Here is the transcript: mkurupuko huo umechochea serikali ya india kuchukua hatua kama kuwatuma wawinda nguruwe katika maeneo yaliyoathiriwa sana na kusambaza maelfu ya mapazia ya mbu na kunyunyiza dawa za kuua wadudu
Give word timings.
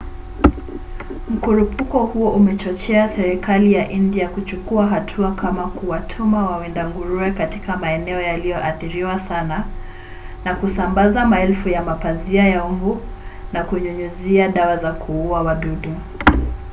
mkurupuko 1.29 1.99
huo 2.05 2.29
umechochea 2.31 3.09
serikali 3.09 3.73
ya 3.73 3.89
india 3.89 4.29
kuchukua 4.29 4.87
hatua 4.87 5.31
kama 5.35 5.67
kuwatuma 5.67 6.49
wawinda 6.49 6.89
nguruwe 6.89 7.31
katika 7.31 7.77
maeneo 7.77 8.21
yaliyoathiriwa 8.21 9.19
sana 9.19 9.65
na 10.45 10.55
kusambaza 10.55 11.25
maelfu 11.25 11.69
ya 11.69 11.83
mapazia 11.83 12.47
ya 12.47 12.65
mbu 12.67 13.01
na 13.53 13.63
kunyunyiza 13.63 14.47
dawa 14.47 14.77
za 14.77 14.91
kuua 14.91 15.41
wadudu 15.41 15.95